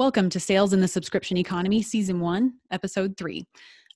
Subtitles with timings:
[0.00, 3.46] Welcome to Sales in the Subscription Economy, Season 1, Episode 3.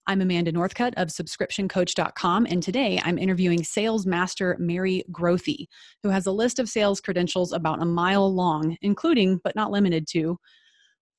[0.06, 5.66] I'm Amanda Northcutt of subscriptioncoach.com, and today I'm interviewing sales master Mary Grothe,
[6.02, 10.06] who has a list of sales credentials about a mile long, including, but not limited
[10.08, 10.38] to,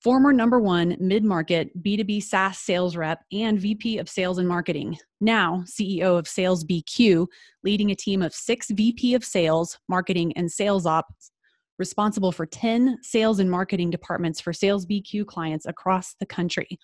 [0.04, 5.00] former number one mid market B2B SaaS sales rep and VP of sales and marketing,
[5.20, 7.26] now CEO of Sales BQ,
[7.64, 11.32] leading a team of six VP of sales, marketing, and sales ops
[11.78, 16.80] responsible for 10 sales and marketing departments for Sales BQ clients across the country.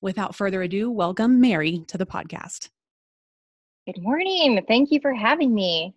[0.00, 2.68] Without further ado, welcome Mary to the podcast.
[3.86, 4.64] Good morning.
[4.68, 5.94] Thank you for having me.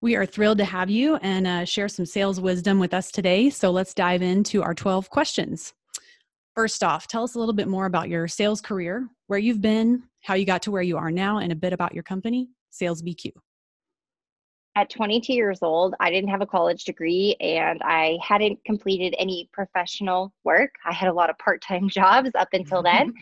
[0.00, 3.50] We are thrilled to have you and uh, share some sales wisdom with us today.
[3.50, 5.72] So let's dive into our 12 questions.
[6.54, 10.04] First off, tell us a little bit more about your sales career, where you've been,
[10.22, 13.02] how you got to where you are now, and a bit about your company, Sales
[13.02, 13.32] BQ
[14.76, 19.48] at 22 years old, I didn't have a college degree and I hadn't completed any
[19.52, 20.72] professional work.
[20.84, 23.08] I had a lot of part time jobs up until mm-hmm.
[23.08, 23.14] then.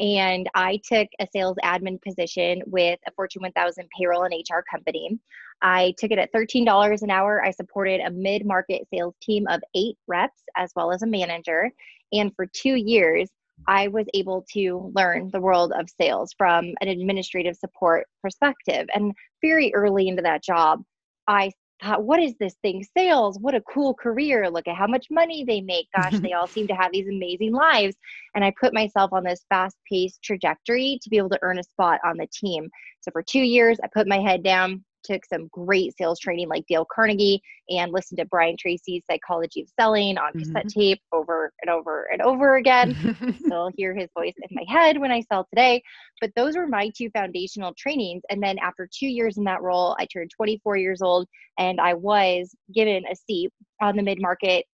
[0.00, 5.18] and I took a sales admin position with a Fortune 1000 payroll and HR company.
[5.62, 7.42] I took it at $13 an hour.
[7.42, 11.70] I supported a mid market sales team of eight reps as well as a manager.
[12.12, 13.30] And for two years,
[13.66, 18.86] I was able to learn the world of sales from an administrative support perspective.
[18.94, 20.82] And very early into that job,
[21.28, 21.50] I
[21.82, 22.84] thought, what is this thing?
[22.96, 24.48] Sales, what a cool career.
[24.50, 25.88] Look at how much money they make.
[25.94, 27.96] Gosh, they all seem to have these amazing lives.
[28.34, 31.64] And I put myself on this fast paced trajectory to be able to earn a
[31.64, 32.68] spot on the team.
[33.00, 36.66] So for two years, I put my head down, took some great sales training like
[36.66, 37.40] Dale Carnegie
[37.70, 40.80] and listened to Brian Tracy's Psychology of Selling on cassette mm-hmm.
[40.80, 42.94] tape over and over and over again.
[43.44, 45.82] Still hear his voice in my head when I sell today.
[46.20, 48.22] But those were my two foundational trainings.
[48.30, 51.94] And then after two years in that role, I turned 24 years old and I
[51.94, 54.66] was given a seat on the mid market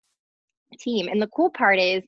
[0.79, 1.09] team.
[1.09, 2.03] And the cool part is,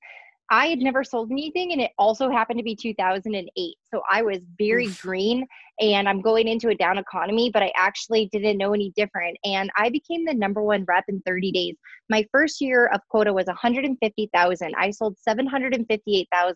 [0.53, 3.75] I had never sold anything and it also happened to be 2008.
[3.91, 5.01] So I was very Oof.
[5.01, 5.47] green
[5.81, 9.39] and I'm going into a down economy, but I actually didn't know any different.
[9.45, 11.77] And I became the number one rep in 30 days.
[12.11, 14.75] My first year of quota was 150,000.
[14.77, 16.55] I sold 758,000,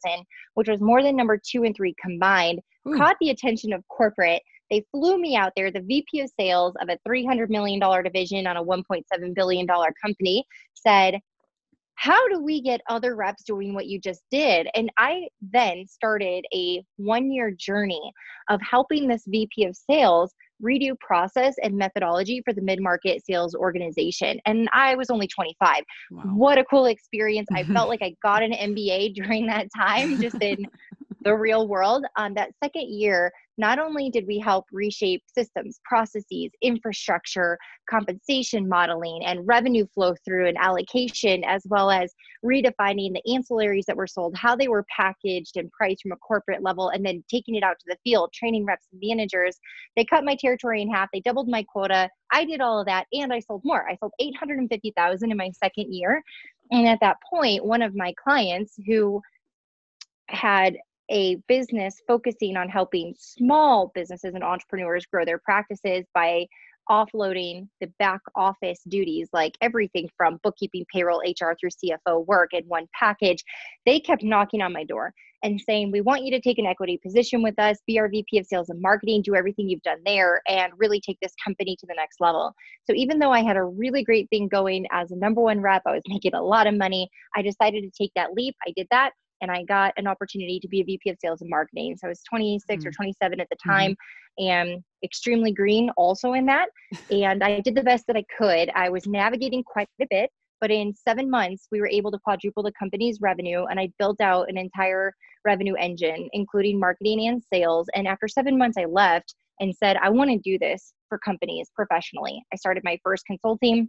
[0.53, 2.60] which was more than number two and three combined.
[2.87, 2.99] Ooh.
[2.99, 4.43] Caught the attention of corporate.
[4.70, 8.59] They flew me out there, the VP of sales of a $300 million division on
[8.59, 9.66] a $1.7 billion
[10.03, 10.44] company
[10.75, 11.19] said,
[11.96, 14.68] how do we get other reps doing what you just did?
[14.74, 18.12] And I then started a one year journey
[18.48, 23.54] of helping this VP of sales redo process and methodology for the mid market sales
[23.54, 24.38] organization.
[24.46, 25.82] And I was only 25.
[26.10, 26.22] Wow.
[26.34, 27.48] What a cool experience.
[27.54, 30.66] I felt like I got an MBA during that time, just in
[31.26, 32.04] the real world.
[32.14, 37.59] Um, that second year, not only did we help reshape systems, processes, infrastructure,
[37.91, 42.14] compensation modeling, and revenue flow through and allocation, as well as
[42.44, 46.62] redefining the ancillaries that were sold, how they were packaged and priced from a corporate
[46.62, 49.58] level, and then taking it out to the field, training reps and managers.
[49.97, 52.08] They cut my territory in half, they doubled my quota.
[52.32, 53.88] I did all of that, and I sold more.
[53.91, 56.22] I sold 850,000 in my second year.
[56.70, 59.20] And at that point, one of my clients who
[60.28, 60.76] had
[61.11, 66.47] a business focusing on helping small businesses and entrepreneurs grow their practices by
[66.91, 72.65] offloading the back office duties like everything from bookkeeping payroll hr through cfo work in
[72.65, 73.43] one package.
[73.84, 75.12] They kept knocking on my door
[75.43, 78.38] and saying we want you to take an equity position with us be our vp
[78.38, 81.87] of sales and marketing do everything you've done there and really take this company to
[81.87, 82.55] the next level.
[82.87, 85.83] So even though i had a really great thing going as a number one rep
[85.87, 88.55] i was making a lot of money i decided to take that leap.
[88.67, 91.50] I did that and I got an opportunity to be a VP of sales and
[91.50, 91.97] marketing.
[91.97, 92.88] So I was 26 mm-hmm.
[92.88, 93.70] or 27 at the mm-hmm.
[93.70, 93.91] time
[94.41, 94.48] mm-hmm.
[94.48, 96.69] and extremely green also in that.
[97.10, 98.70] and I did the best that I could.
[98.75, 100.30] I was navigating quite a bit,
[100.60, 104.20] but in seven months, we were able to quadruple the company's revenue and I built
[104.20, 105.12] out an entire
[105.44, 107.88] revenue engine, including marketing and sales.
[107.94, 111.70] And after seven months, I left and said, I want to do this for companies
[111.75, 112.42] professionally.
[112.52, 113.88] I started my first consulting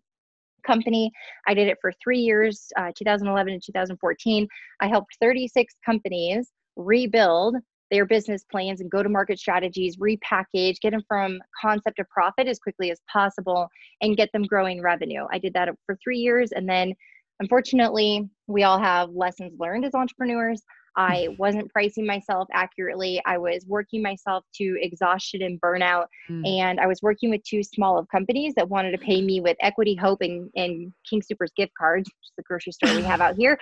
[0.68, 1.12] company.
[1.48, 4.48] I did it for three years, uh, 2011 and 2014.
[4.82, 7.56] I helped 36 companies rebuild
[7.90, 12.48] their business plans and go to market strategies, repackage, get them from concept to profit
[12.48, 13.68] as quickly as possible,
[14.02, 15.26] and get them growing revenue.
[15.32, 16.52] I did that for three years.
[16.52, 16.94] And then,
[17.40, 20.62] unfortunately, we all have lessons learned as entrepreneurs.
[20.98, 23.22] I wasn't pricing myself accurately.
[23.26, 26.08] I was working myself to exhaustion and burnout.
[26.30, 26.48] Mm.
[26.48, 29.56] And I was working with two small of companies that wanted to pay me with
[29.62, 33.22] Equity Hope and, and King Soopers gift cards, which is the grocery store we have
[33.28, 33.60] out here.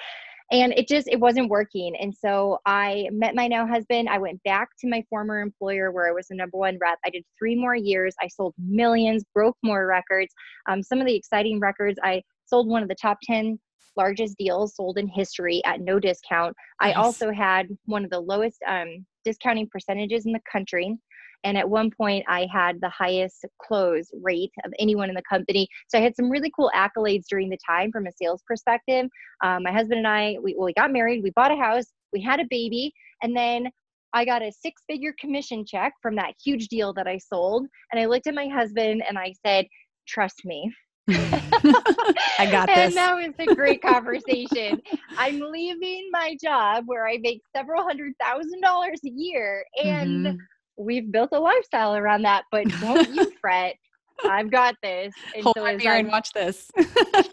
[0.51, 1.95] And it just it wasn't working.
[1.99, 4.07] And so I met my now husband.
[4.07, 6.99] I went back to my former employer where I was the number one rep.
[7.03, 8.15] I did three more years.
[8.21, 10.33] I sold millions, broke more records.
[10.69, 13.59] Um, some of the exciting records, I sold one of the top 10
[13.95, 16.55] largest deals sold in history at no discount.
[16.81, 16.95] Nice.
[16.95, 20.97] I also had one of the lowest um, discounting percentages in the country.
[21.43, 25.67] And at one point, I had the highest close rate of anyone in the company.
[25.89, 29.07] So I had some really cool accolades during the time from a sales perspective.
[29.43, 32.21] Um, my husband and I, we, well, we got married, we bought a house, we
[32.21, 32.91] had a baby,
[33.21, 33.69] and then
[34.13, 37.67] I got a six figure commission check from that huge deal that I sold.
[37.91, 39.67] And I looked at my husband and I said,
[40.07, 40.73] Trust me.
[41.09, 42.77] I got this.
[42.77, 44.81] And that was a great conversation.
[45.17, 50.35] I'm leaving my job where I make several hundred thousand dollars a year and mm-hmm
[50.77, 53.75] we've built a lifestyle around that, but don't you fret.
[54.23, 55.13] I've got this.
[55.33, 56.71] And Hold so on here and watch this.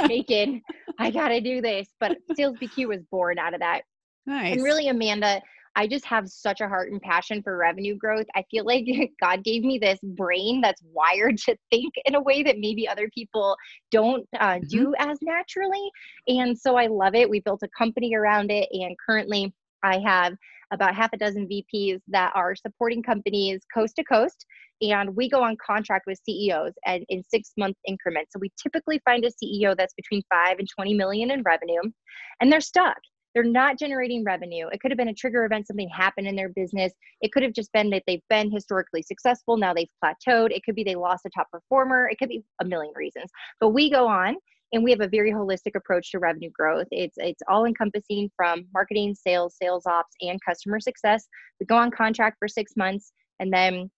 [0.06, 0.62] shaking.
[0.98, 1.88] I gotta do this.
[2.00, 3.82] But Sales BQ was born out of that.
[4.26, 4.54] Nice.
[4.54, 5.40] And really, Amanda,
[5.74, 8.26] I just have such a heart and passion for revenue growth.
[8.34, 8.86] I feel like
[9.20, 13.08] God gave me this brain that's wired to think in a way that maybe other
[13.14, 13.56] people
[13.90, 14.66] don't uh, mm-hmm.
[14.68, 15.90] do as naturally.
[16.28, 17.28] And so I love it.
[17.28, 19.52] We built a company around it, and currently
[19.82, 20.34] I have
[20.72, 24.46] about half a dozen VPs that are supporting companies coast to coast.
[24.80, 28.32] And we go on contract with CEOs and in six month increments.
[28.32, 31.82] So we typically find a CEO that's between five and 20 million in revenue,
[32.40, 32.98] and they're stuck.
[33.34, 34.68] They're not generating revenue.
[34.72, 36.92] It could have been a trigger event, something happened in their business.
[37.20, 39.56] It could have just been that they've been historically successful.
[39.56, 40.50] Now they've plateaued.
[40.50, 42.08] It could be they lost a top performer.
[42.08, 43.30] It could be a million reasons.
[43.60, 44.36] But we go on
[44.72, 48.64] and we have a very holistic approach to revenue growth it's it's all encompassing from
[48.72, 51.28] marketing sales sales ops and customer success
[51.60, 53.90] we go on contract for six months and then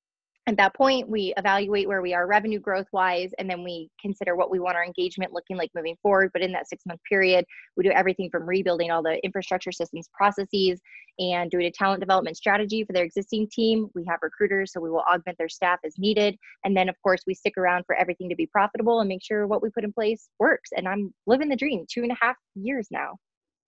[0.47, 4.37] at that point we evaluate where we are revenue growth wise and then we consider
[4.37, 6.31] what we want our engagement looking like moving forward.
[6.33, 7.47] But in that six month period
[7.77, 10.81] we do everything from rebuilding all the infrastructure systems processes
[11.19, 13.89] and doing a talent development strategy for their existing team.
[13.95, 16.37] We have recruiters so we will augment their staff as needed.
[16.65, 19.47] And then of course we stick around for everything to be profitable and make sure
[19.47, 20.71] what we put in place works.
[20.77, 23.17] And i'm living the dream two and a half years now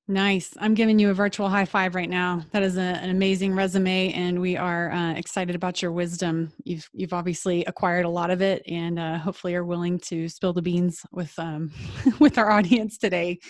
[0.09, 0.55] Nice.
[0.61, 2.43] I'm giving you a virtual high five right now.
[2.53, 6.53] That is a, an amazing resume, and we are uh, excited about your wisdom.
[6.63, 10.53] You've you've obviously acquired a lot of it, and uh, hopefully are willing to spill
[10.53, 11.73] the beans with um,
[12.21, 13.41] with our audience today.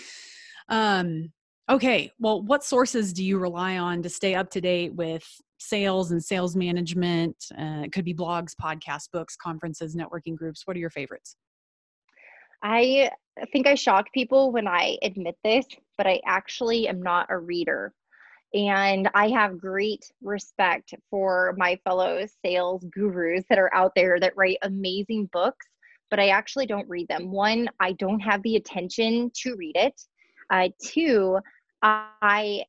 [0.70, 1.31] Um,
[1.69, 2.11] okay.
[2.19, 5.29] Well, what sources do you rely on to stay up to date with
[5.59, 7.37] sales and sales management?
[7.52, 10.62] Uh, it could be blogs, podcasts, books, conferences, networking groups.
[10.64, 11.37] What are your favorites?
[12.62, 13.11] I
[13.53, 15.67] think I shock people when I admit this,
[15.99, 17.93] but I actually am not a reader.
[18.55, 24.37] And I have great respect for my fellow sales gurus that are out there that
[24.37, 25.67] write amazing books,
[26.11, 27.31] but I actually don't read them.
[27.31, 30.00] One, I don't have the attention to read it.
[30.49, 31.38] Uh, two,
[31.82, 32.64] I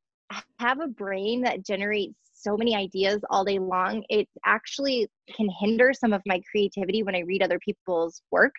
[0.59, 5.91] have a brain that generates so many ideas all day long, it actually can hinder
[5.93, 8.53] some of my creativity when I read other people's work.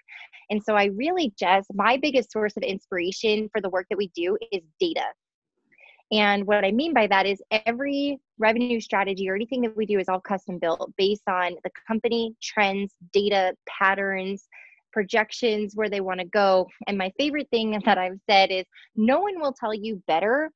[0.51, 4.09] And so I really just, my biggest source of inspiration for the work that we
[4.15, 5.05] do is data.
[6.11, 9.99] And what I mean by that is every revenue strategy or anything that we do
[9.99, 14.49] is all custom built based on the company, trends, data, patterns,
[14.93, 16.67] projections, where they want to go.
[16.87, 18.65] And my favorite thing that I've said is
[18.97, 20.51] no one will tell you better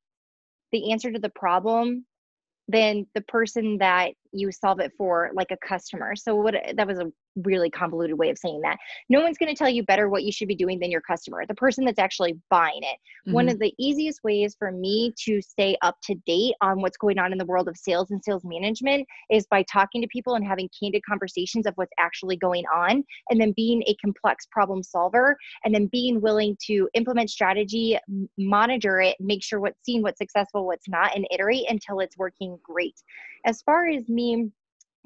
[0.71, 2.05] the answer to the problem
[2.67, 6.15] than the person that you solve it for like a customer.
[6.15, 8.77] So what that was a really convoluted way of saying that.
[9.09, 11.45] No one's going to tell you better what you should be doing than your customer,
[11.47, 12.97] the person that's actually buying it.
[13.27, 13.33] Mm-hmm.
[13.33, 17.19] One of the easiest ways for me to stay up to date on what's going
[17.19, 20.45] on in the world of sales and sales management is by talking to people and
[20.45, 25.35] having candid conversations of what's actually going on, and then being a complex problem solver,
[25.63, 27.97] and then being willing to implement strategy,
[28.37, 32.57] monitor it, make sure what's seen, what's successful, what's not, and iterate until it's working
[32.63, 33.01] great.
[33.45, 34.51] As far as me,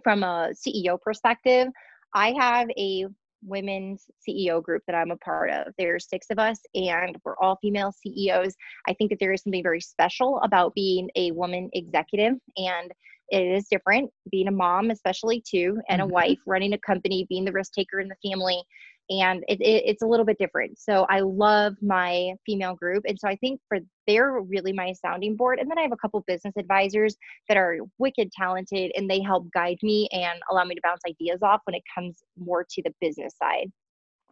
[0.03, 1.67] from a CEO perspective,
[2.13, 3.05] I have a
[3.43, 5.73] women's CEO group that I'm a part of.
[5.77, 8.55] There's six of us, and we're all female CEOs.
[8.87, 12.91] I think that there is something very special about being a woman executive, and
[13.29, 16.09] it is different being a mom, especially too, and mm-hmm.
[16.09, 18.61] a wife, running a company, being the risk taker in the family
[19.09, 20.77] and it, it, it's a little bit different.
[20.79, 25.35] So I love my female group, and so I think for they're really my sounding
[25.35, 25.59] board.
[25.59, 27.15] And then I have a couple business advisors
[27.47, 31.39] that are wicked talented, and they help guide me and allow me to bounce ideas
[31.41, 33.71] off when it comes more to the business side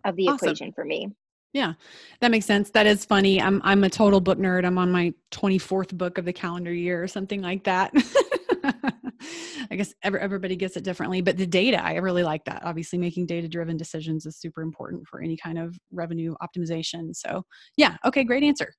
[0.05, 0.49] of the awesome.
[0.49, 1.09] equation for me.
[1.53, 1.73] Yeah,
[2.19, 2.69] that makes sense.
[2.71, 3.41] That is funny.
[3.41, 4.65] I'm I'm a total book nerd.
[4.65, 7.93] I'm on my 24th book of the calendar year or something like that.
[9.71, 12.63] I guess every, everybody gets it differently, but the data, I really like that.
[12.63, 17.15] Obviously, making data driven decisions is super important for any kind of revenue optimization.
[17.15, 17.43] So,
[17.77, 18.73] yeah, okay, great answer.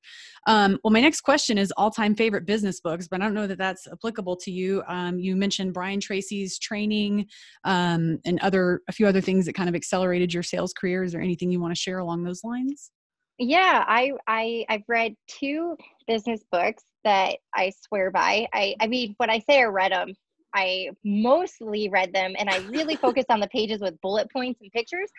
[0.46, 3.46] Um, well, my next question is all time favorite business books, but I don't know
[3.46, 4.82] that that's applicable to you.
[4.88, 7.26] Um, you mentioned Brian Tracy's training
[7.64, 11.04] um, and other a few other things that kind of accelerated your sales career.
[11.04, 12.90] Is there anything you want to share along those lines?
[13.38, 15.76] Yeah, I I I've read two
[16.06, 18.46] business books that I swear by.
[18.54, 20.14] I I mean, when I say I read them,
[20.56, 24.72] I mostly read them and I really focused on the pages with bullet points and
[24.72, 25.10] pictures,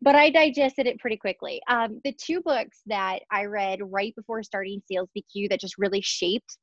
[0.00, 1.60] but I digested it pretty quickly.
[1.68, 6.00] Um, the two books that I read right before starting Sales BQ that just really
[6.00, 6.56] shaped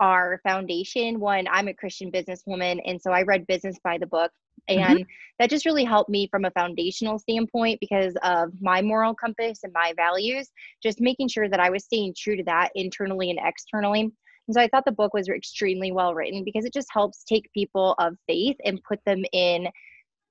[0.00, 1.20] our foundation.
[1.20, 4.32] One, I'm a Christian businesswoman, and so I read Business by the Book
[4.70, 4.80] Mm-hmm.
[4.80, 5.08] And mm-hmm.
[5.38, 9.72] that just really helped me from a foundational standpoint because of my moral compass and
[9.72, 10.50] my values,
[10.82, 14.12] just making sure that I was staying true to that internally and externally.
[14.48, 17.52] And so I thought the book was extremely well written because it just helps take
[17.52, 19.68] people of faith and put them in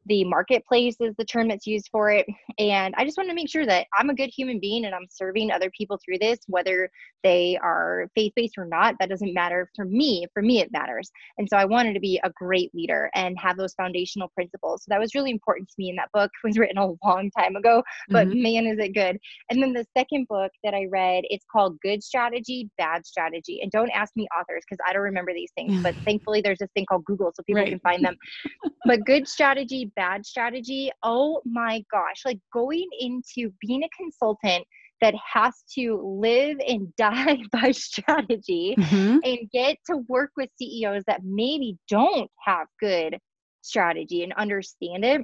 [0.08, 2.26] the marketplace is the term that's used for it.
[2.58, 5.08] And I just want to make sure that I'm a good human being and I'm
[5.10, 6.90] serving other people through this, whether
[7.24, 8.96] they are faith based or not.
[9.00, 10.26] That doesn't matter for me.
[10.34, 11.12] For me, it matters.
[11.38, 14.84] And so I wanted to be a great leader and have those foundational principles.
[14.84, 15.90] So that was really important to me.
[15.90, 18.42] And that book was written a long time ago, but mm-hmm.
[18.42, 19.18] man, is it good.
[19.50, 23.60] And then the second book that I read, it's called Good Strategy, Bad Strategy.
[23.62, 26.70] And don't ask me authors because I don't remember these things, but thankfully there's this
[26.74, 27.70] thing called Google so people right.
[27.70, 28.16] can find them.
[28.86, 34.66] but Good Strategy, bad strategy, oh my gosh, like going into being a consultant
[35.02, 39.18] that has to live and die by strategy mm-hmm.
[39.24, 43.18] and get to work with CEOs that maybe don't have good
[43.62, 45.22] strategy and understand it.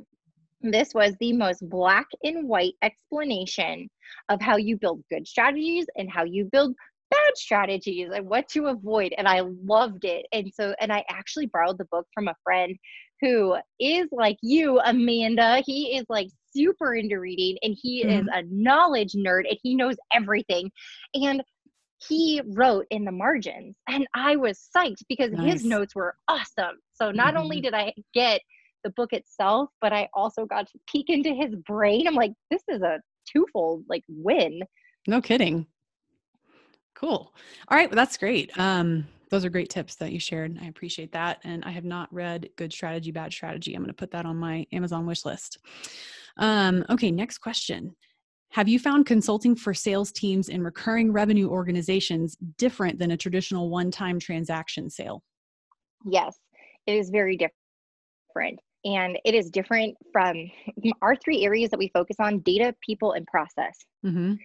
[0.61, 3.89] This was the most black and white explanation
[4.29, 6.73] of how you build good strategies and how you build
[7.11, 9.13] bad strategies and what to avoid.
[9.17, 10.25] And I loved it.
[10.31, 12.75] And so, and I actually borrowed the book from a friend
[13.21, 15.61] who is like you, Amanda.
[15.65, 18.19] He is like super into reading and he mm-hmm.
[18.19, 20.71] is a knowledge nerd and he knows everything.
[21.13, 21.43] And
[22.07, 25.53] he wrote in the margins and I was psyched because nice.
[25.53, 26.77] his notes were awesome.
[26.93, 27.37] So not mm-hmm.
[27.43, 28.41] only did I get
[28.83, 32.07] the book itself, but I also got to peek into his brain.
[32.07, 32.99] I'm like, this is a
[33.31, 34.61] twofold like win.
[35.07, 35.65] No kidding.
[36.95, 37.31] Cool.
[37.67, 38.57] All right, well, that's great.
[38.57, 40.57] Um, those are great tips that you shared.
[40.61, 41.39] I appreciate that.
[41.43, 43.73] And I have not read Good Strategy, Bad Strategy.
[43.73, 45.57] I'm going to put that on my Amazon wish list.
[46.37, 47.95] Um, okay, next question.
[48.51, 53.69] Have you found consulting for sales teams in recurring revenue organizations different than a traditional
[53.69, 55.21] one time transaction sale?
[56.05, 56.37] Yes,
[56.85, 58.59] it is very different.
[58.85, 60.49] And it is different from
[61.01, 63.77] our three areas that we focus on data, people, and process.
[64.05, 64.35] Mm-hmm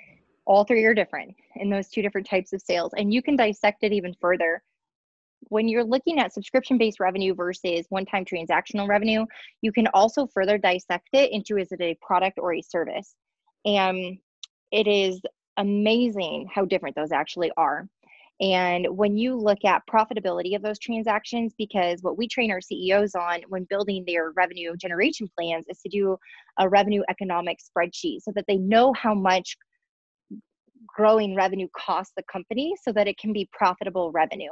[0.44, 3.84] all three are different in those two different types of sales and you can dissect
[3.84, 4.62] it even further
[5.52, 9.26] when you're looking at subscription based revenue versus one time transactional revenue,
[9.60, 13.14] you can also further dissect it into is it a product or a service?
[13.66, 14.16] And
[14.70, 15.20] it is
[15.58, 17.86] amazing how different those actually are.
[18.40, 23.14] And when you look at profitability of those transactions, because what we train our CEOs
[23.14, 26.16] on when building their revenue generation plans is to do
[26.58, 29.54] a revenue economic spreadsheet so that they know how much
[30.86, 34.50] growing revenue costs the company so that it can be profitable revenue.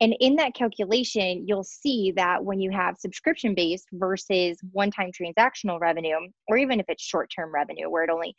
[0.00, 5.10] And in that calculation, you'll see that when you have subscription based versus one time
[5.12, 6.16] transactional revenue,
[6.48, 8.34] or even if it's short term revenue where it only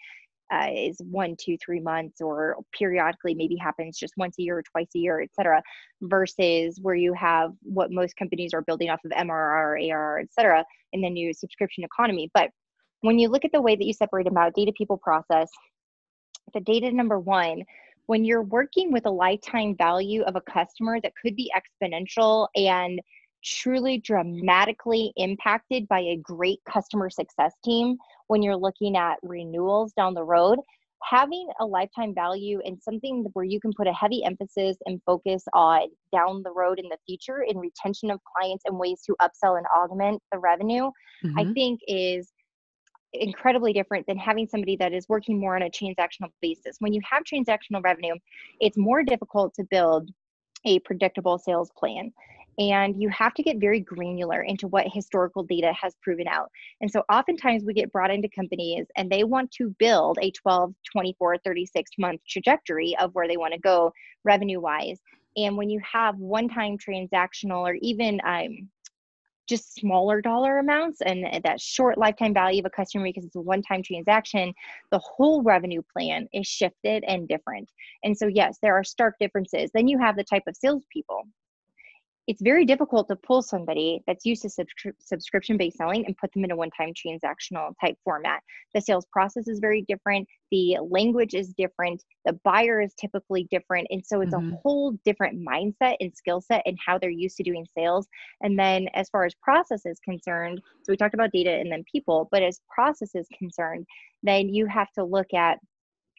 [0.54, 4.64] uh, is one, two, three months, or periodically maybe happens just once a year or
[4.64, 5.62] twice a year, et cetera,
[6.02, 10.64] versus where you have what most companies are building off of MRR, ARR, et cetera,
[10.92, 12.30] in the new subscription economy.
[12.34, 12.52] But
[13.02, 15.50] when you look at the way that you separate them out, data, people, process,
[16.54, 17.64] the data number one
[18.08, 23.00] when you're working with a lifetime value of a customer that could be exponential and
[23.44, 30.14] truly dramatically impacted by a great customer success team when you're looking at renewals down
[30.14, 30.60] the road
[31.04, 35.44] having a lifetime value and something where you can put a heavy emphasis and focus
[35.54, 39.58] on down the road in the future in retention of clients and ways to upsell
[39.58, 40.90] and augment the revenue
[41.24, 41.40] mm-hmm.
[41.40, 42.32] i think is
[43.14, 46.78] incredibly different than having somebody that is working more on a transactional basis.
[46.80, 48.16] When you have transactional revenue,
[48.60, 50.10] it's more difficult to build
[50.66, 52.12] a predictable sales plan.
[52.60, 56.52] And you have to get very granular into what historical data has proven out.
[56.82, 60.74] And so oftentimes we get brought into companies and they want to build a 12,
[60.92, 63.92] 24, 36 month trajectory of where they want to go
[64.24, 65.00] revenue wise.
[65.36, 68.70] And when you have one time transactional or even um,
[69.48, 73.42] just smaller dollar amounts and that short lifetime value of a customer because it's a
[73.42, 74.54] one time transaction,
[74.92, 77.70] the whole revenue plan is shifted and different.
[78.04, 79.70] And so, yes, there are stark differences.
[79.74, 81.24] Then you have the type of salespeople
[82.28, 86.32] it's very difficult to pull somebody that's used to subscri- subscription based selling and put
[86.34, 88.42] them in a one time transactional type format.
[88.74, 93.88] The sales process is very different, the language is different, the buyer is typically different.
[93.90, 94.54] And so it's mm-hmm.
[94.54, 98.08] a whole different mindset and skill set and how they're used to doing sales.
[98.42, 101.84] And then as far as process is concerned, so we talked about data and then
[101.92, 103.86] people, but as process is concerned,
[104.24, 105.60] then you have to look at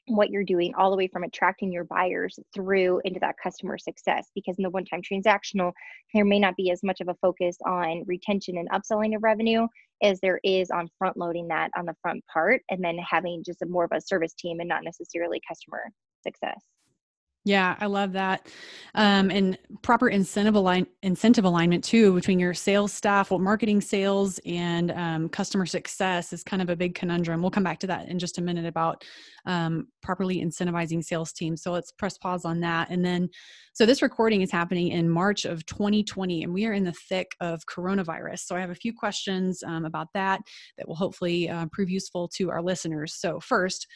[0.07, 4.29] what you're doing all the way from attracting your buyers through into that customer success
[4.35, 5.73] because in the one time transactional
[6.13, 9.67] there may not be as much of a focus on retention and upselling of revenue
[10.03, 13.63] as there is on front loading that on the front part and then having just
[13.63, 15.85] a more of a service team and not necessarily customer
[16.23, 16.61] success
[17.47, 18.49] yeah, I love that.
[18.95, 24.41] Um, and proper incentive align incentive alignment too between your sales staff, well, marketing sales
[24.47, 27.43] and um, customer success is kind of a big conundrum.
[27.43, 29.05] We'll come back to that in just a minute about
[29.45, 31.63] um, properly incentivizing sales teams.
[31.63, 32.89] So let's press pause on that.
[32.89, 33.29] And then,
[33.75, 37.33] so this recording is happening in March of 2020, and we are in the thick
[37.41, 38.39] of coronavirus.
[38.41, 40.41] So I have a few questions um, about that
[40.79, 43.15] that will hopefully uh, prove useful to our listeners.
[43.15, 43.87] So first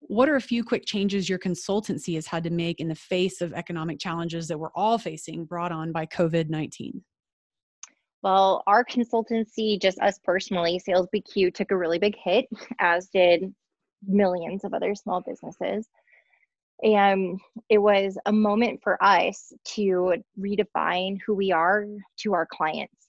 [0.00, 3.40] what are a few quick changes your consultancy has had to make in the face
[3.40, 7.02] of economic challenges that we're all facing brought on by COVID 19?
[8.22, 12.46] Well, our consultancy, just us personally, Sales BQ took a really big hit,
[12.80, 13.52] as did
[14.06, 15.88] millions of other small businesses.
[16.82, 21.86] And it was a moment for us to redefine who we are
[22.20, 23.08] to our clients.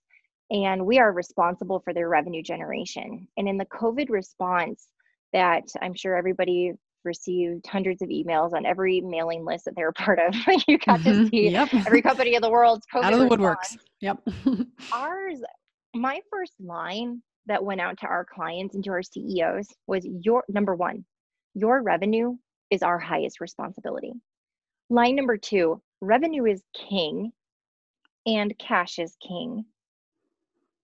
[0.51, 3.27] And we are responsible for their revenue generation.
[3.38, 4.88] And in the COVID response,
[5.33, 6.74] that I'm sure everybody
[7.05, 10.36] received hundreds of emails on every mailing list that they were part of.
[10.67, 11.24] you got mm-hmm.
[11.24, 11.74] to see yep.
[11.74, 13.77] every company in the world's COVID out of the woodworks.
[14.01, 14.19] Yep.
[14.93, 15.39] Ours,
[15.95, 20.43] my first line that went out to our clients and to our CEOs was your
[20.50, 21.03] number one,
[21.55, 22.36] your revenue
[22.69, 24.13] is our highest responsibility.
[24.89, 27.31] Line number two, revenue is king
[28.25, 29.65] and cash is king.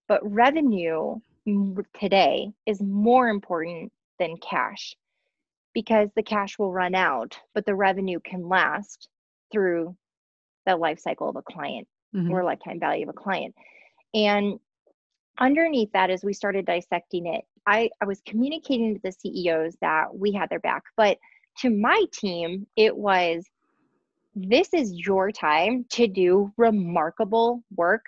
[0.08, 1.16] But revenue
[2.00, 4.96] today is more important than cash
[5.74, 9.10] because the cash will run out, but the revenue can last
[9.52, 9.96] through
[10.66, 12.32] the life cycle of a client mm-hmm.
[12.32, 13.54] or lifetime value of a client.
[14.14, 14.60] And
[15.38, 20.16] underneath that, as we started dissecting it, I, I was communicating to the CEOs that
[20.16, 20.84] we had their back.
[20.96, 21.18] But
[21.60, 23.46] to my team, it was
[24.36, 28.06] this is your time to do remarkable work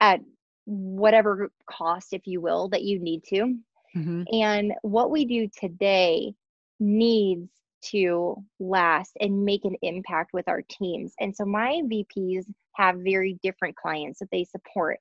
[0.00, 0.20] at
[0.64, 3.58] whatever cost, if you will, that you need to.
[3.98, 4.22] Mm-hmm.
[4.32, 6.34] And what we do today
[6.80, 11.14] needs to last and make an impact with our teams.
[11.20, 14.98] And so my VPs have very different clients that they support.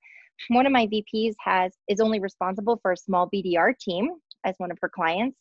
[0.50, 4.10] One of my VPs has is only responsible for a small BDR team
[4.46, 5.38] as one of her clients.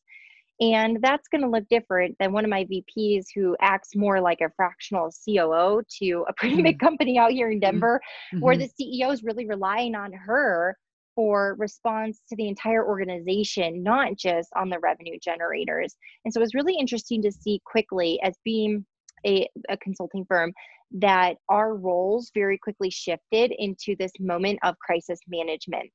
[0.59, 4.41] And that's going to look different than one of my VPs who acts more like
[4.41, 6.65] a fractional COO to a pretty mm-hmm.
[6.65, 7.73] big company out here in mm-hmm.
[7.73, 8.01] Denver,
[8.33, 8.43] mm-hmm.
[8.43, 10.77] where the CEO is really relying on her
[11.17, 15.97] for response to the entire organization, not just on the revenue generators.
[16.25, 18.87] And so it was really interesting to see quickly as being
[19.27, 20.53] a, a consulting firm
[20.93, 25.91] that our roles very quickly shifted into this moment of crisis management.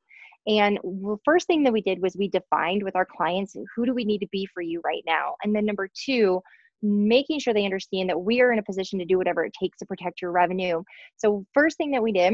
[0.48, 3.94] And the first thing that we did was we defined with our clients who do
[3.94, 5.36] we need to be for you right now?
[5.44, 6.42] And then number two,
[6.82, 9.78] making sure they understand that we are in a position to do whatever it takes
[9.78, 10.82] to protect your revenue.
[11.18, 12.34] So, first thing that we did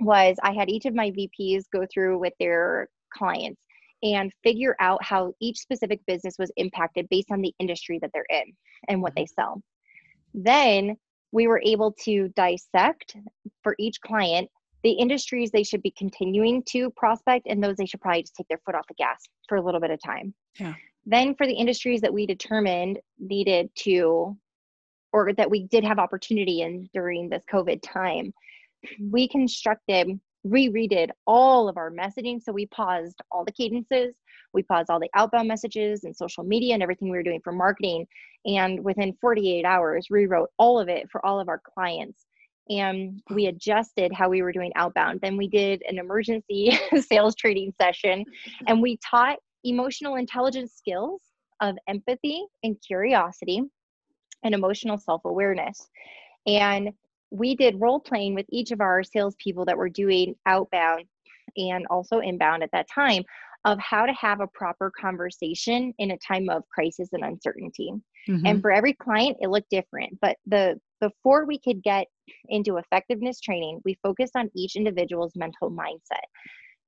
[0.00, 3.60] was I had each of my VPs go through with their clients
[4.02, 8.24] and figure out how each specific business was impacted based on the industry that they're
[8.30, 8.52] in
[8.88, 9.40] and what they mm-hmm.
[9.40, 9.62] sell.
[10.32, 10.96] Then
[11.32, 13.16] we were able to dissect
[13.62, 14.48] for each client
[14.82, 18.48] the industries they should be continuing to prospect and those they should probably just take
[18.48, 20.34] their foot off the gas for a little bit of time.
[20.58, 20.74] Yeah.
[21.04, 24.36] Then for the industries that we determined needed to
[25.12, 28.32] or that we did have opportunity in during this COVID time,
[29.10, 32.42] we constructed rereaded all of our messaging.
[32.42, 34.14] So we paused all the cadences,
[34.52, 37.52] we paused all the outbound messages and social media and everything we were doing for
[37.52, 38.06] marketing.
[38.46, 42.26] And within 48 hours, rewrote all of it for all of our clients.
[42.68, 45.20] And we adjusted how we were doing outbound.
[45.20, 48.24] Then we did an emergency sales training session
[48.66, 51.20] and we taught emotional intelligence skills
[51.60, 53.62] of empathy and curiosity
[54.44, 55.88] and emotional self awareness.
[56.46, 56.90] And
[57.30, 61.04] we did role playing with each of our salespeople that were doing outbound
[61.56, 63.22] and also inbound at that time
[63.64, 67.92] of how to have a proper conversation in a time of crisis and uncertainty.
[68.28, 68.46] Mm-hmm.
[68.46, 70.18] And for every client, it looked different.
[70.20, 72.06] But the before we could get
[72.48, 76.24] into effectiveness training, we focused on each individual's mental mindset.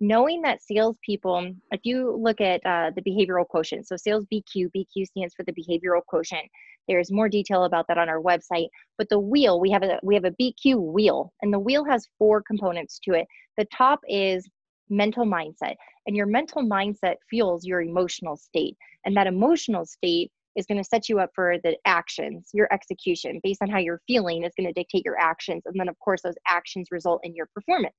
[0.03, 5.07] Knowing that salespeople, if you look at uh, the behavioral quotient, so sales BQ, BQ
[5.07, 6.43] stands for the behavioral quotient.
[6.89, 8.67] There's more detail about that on our website.
[8.99, 12.09] But the wheel, we have a we have a BQ wheel, and the wheel has
[12.19, 13.29] four components to it.
[13.57, 14.51] The top is
[14.91, 15.77] mental mindset,
[16.09, 20.85] and your mental mindset fuels your emotional state, and that emotional state is going to
[20.85, 24.67] set you up for the actions, your execution based on how you're feeling is going
[24.67, 25.63] to dictate your actions.
[25.65, 27.95] And then, of course, those actions result in your performance.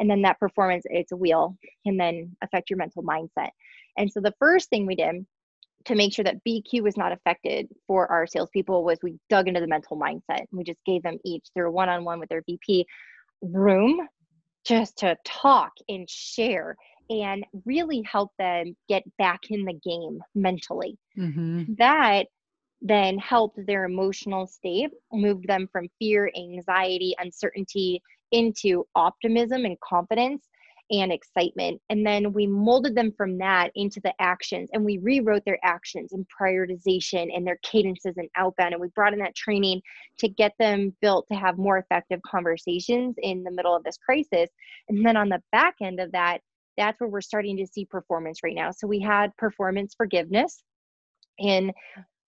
[0.00, 3.50] And then that performance, it's a wheel, can then affect your mental mindset.
[3.96, 5.26] And so the first thing we did
[5.84, 9.60] to make sure that BQ was not affected for our salespeople was we dug into
[9.60, 10.44] the mental mindset.
[10.52, 12.86] We just gave them each through one on one with their VP
[13.42, 14.06] room
[14.66, 16.76] just to talk and share
[17.10, 20.98] and really help them get back in the game mentally.
[21.18, 21.74] Mm-hmm.
[21.78, 22.26] That
[22.82, 28.02] then helped their emotional state, moved them from fear, anxiety, uncertainty
[28.32, 30.46] into optimism and confidence
[30.90, 31.80] and excitement.
[31.90, 36.12] And then we molded them from that into the actions and we rewrote their actions
[36.12, 38.72] and prioritization and their cadences and outbound.
[38.72, 39.82] And we brought in that training
[40.18, 44.48] to get them built to have more effective conversations in the middle of this crisis.
[44.88, 46.40] And then on the back end of that,
[46.78, 48.70] that's where we're starting to see performance right now.
[48.70, 50.62] So we had performance forgiveness
[51.38, 51.72] and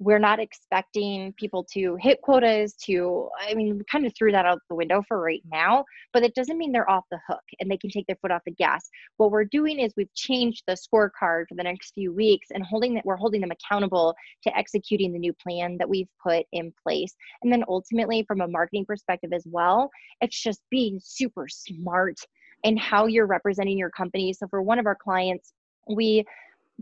[0.01, 4.47] we're not expecting people to hit quotas to i mean we kind of threw that
[4.47, 7.71] out the window for right now but it doesn't mean they're off the hook and
[7.71, 8.89] they can take their foot off the gas.
[9.17, 12.95] What we're doing is we've changed the scorecard for the next few weeks and holding
[12.95, 17.15] that we're holding them accountable to executing the new plan that we've put in place.
[17.43, 22.17] And then ultimately from a marketing perspective as well it's just being super smart
[22.65, 24.33] in how you're representing your company.
[24.33, 25.53] So for one of our clients
[25.89, 26.25] we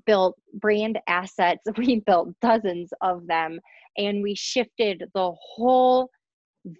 [0.06, 1.62] built brand assets.
[1.76, 3.60] We built dozens of them
[3.96, 6.10] and we shifted the whole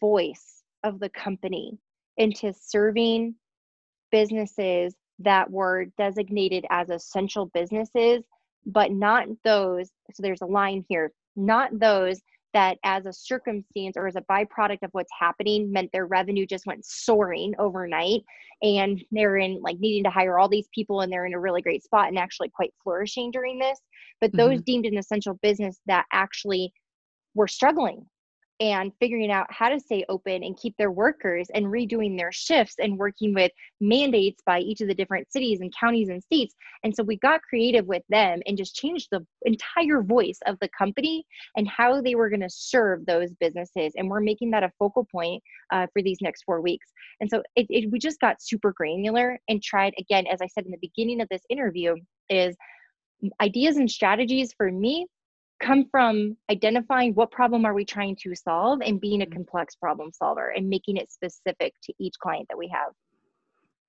[0.00, 1.78] voice of the company
[2.16, 3.35] into serving
[4.11, 8.22] businesses that were designated as essential businesses,
[8.66, 9.90] but not those.
[10.12, 12.20] So there's a line here, not those
[12.58, 16.66] that as a circumstance or as a byproduct of what's happening meant their revenue just
[16.66, 18.20] went soaring overnight
[18.62, 21.62] and they're in like needing to hire all these people and they're in a really
[21.62, 23.78] great spot and actually quite flourishing during this
[24.20, 24.62] but those mm-hmm.
[24.62, 26.72] deemed an essential business that actually
[27.36, 28.04] were struggling
[28.60, 32.74] and figuring out how to stay open and keep their workers and redoing their shifts
[32.78, 36.54] and working with mandates by each of the different cities and counties and states.
[36.82, 40.68] And so we got creative with them and just changed the entire voice of the
[40.76, 41.24] company
[41.56, 43.92] and how they were going to serve those businesses.
[43.96, 45.42] And we're making that a focal point
[45.72, 46.88] uh, for these next four weeks.
[47.20, 50.64] And so it, it, we just got super granular and tried, again, as I said
[50.64, 51.94] in the beginning of this interview,
[52.28, 52.56] is
[53.40, 55.06] ideas and strategies for me
[55.60, 59.34] come from identifying what problem are we trying to solve and being a mm-hmm.
[59.34, 62.92] complex problem solver and making it specific to each client that we have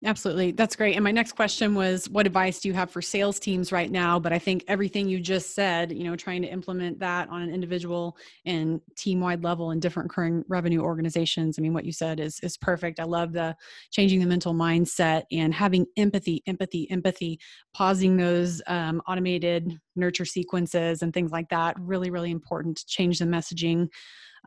[0.05, 0.53] Absolutely.
[0.53, 0.95] That's great.
[0.95, 4.17] And my next question was what advice do you have for sales teams right now?
[4.17, 7.53] But I think everything you just said, you know, trying to implement that on an
[7.53, 11.59] individual and team wide level in different current revenue organizations.
[11.59, 13.01] I mean, what you said is is perfect.
[13.01, 13.57] I love the
[13.91, 17.37] changing the mental mindset and having empathy, empathy, empathy,
[17.73, 21.75] pausing those um, automated nurture sequences and things like that.
[21.77, 23.89] Really, really important to change the messaging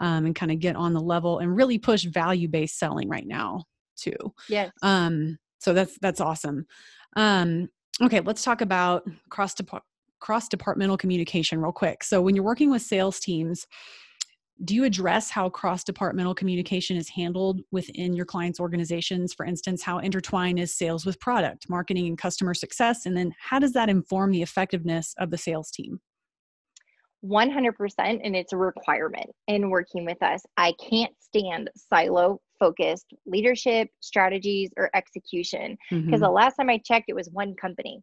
[0.01, 3.27] um, and kind of get on the level and really push value based selling right
[3.27, 3.65] now
[4.03, 4.35] too.
[4.49, 4.71] Yes.
[4.83, 6.67] Um, so that's that's awesome.
[7.17, 7.69] Um,
[8.03, 9.55] okay, let's talk about cross
[10.21, 12.05] cross departmental communication real quick.
[12.05, 13.67] So when you're working with sales teams,
[14.65, 19.35] do you address how cross departmental communication is handled within your clients' organizations?
[19.35, 23.05] For instance, how intertwined is sales with product, marketing, and customer success?
[23.05, 26.01] And then how does that inform the effectiveness of the sales team?
[27.25, 30.43] 100% and it's a requirement in working with us.
[30.57, 35.77] I can't stand silo focused leadership, strategies, or execution.
[35.91, 36.21] Because mm-hmm.
[36.21, 38.01] the last time I checked, it was one company.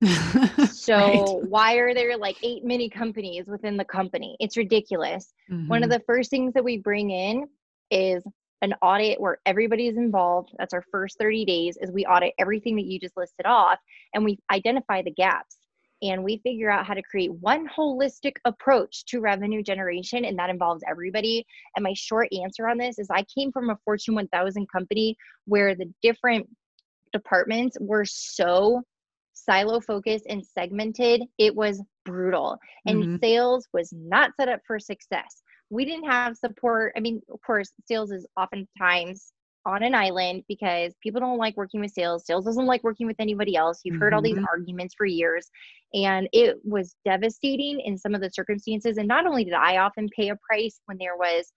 [0.70, 1.48] so right.
[1.48, 4.36] why are there like eight mini companies within the company?
[4.38, 5.32] It's ridiculous.
[5.50, 5.66] Mm-hmm.
[5.66, 5.98] One of mm-hmm.
[5.98, 7.48] the first things that we bring in
[7.90, 8.22] is
[8.62, 10.50] an audit where everybody is involved.
[10.56, 13.78] That's our first 30 days is we audit everything that you just listed off
[14.14, 15.56] and we identify the gaps
[16.02, 20.50] and we figure out how to create one holistic approach to revenue generation and that
[20.50, 21.44] involves everybody.
[21.76, 25.74] And my short answer on this is i came from a fortune 1000 company where
[25.74, 26.48] the different
[27.12, 28.82] departments were so
[29.32, 31.22] silo focused and segmented.
[31.38, 32.58] It was brutal.
[32.86, 33.16] And mm-hmm.
[33.22, 35.42] sales was not set up for success.
[35.70, 36.92] We didn't have support.
[36.96, 39.32] I mean of course sales is oftentimes
[39.66, 42.24] on an island because people don't like working with sales.
[42.26, 43.80] Sales doesn't like working with anybody else.
[43.84, 44.02] You've mm-hmm.
[44.02, 44.46] heard all these mm-hmm.
[44.50, 45.50] arguments for years.
[45.92, 48.96] And it was devastating in some of the circumstances.
[48.96, 51.52] And not only did I often pay a price when there was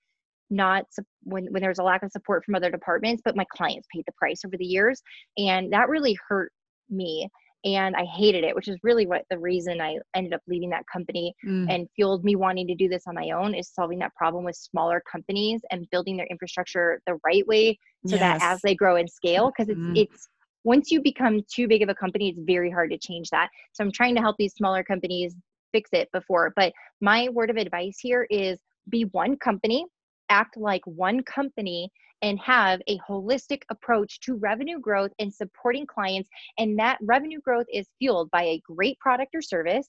[0.50, 0.86] not
[1.24, 4.04] when, when there was a lack of support from other departments, but my clients paid
[4.06, 5.02] the price over the years.
[5.38, 6.52] And that really hurt
[6.90, 7.30] me
[7.66, 10.84] and I hated it, which is really what the reason I ended up leaving that
[10.92, 11.66] company mm.
[11.70, 14.56] and fueled me wanting to do this on my own is solving that problem with
[14.56, 18.20] smaller companies and building their infrastructure the right way so yes.
[18.20, 19.98] that as they grow and scale because it's mm.
[19.98, 20.28] it's
[20.66, 23.50] once you become too big of a company it's very hard to change that.
[23.72, 25.36] So I'm trying to help these smaller companies
[25.72, 29.86] fix it before, but my word of advice here is be one company,
[30.30, 31.90] act like one company
[32.24, 36.30] and have a holistic approach to revenue growth and supporting clients.
[36.58, 39.88] And that revenue growth is fueled by a great product or service.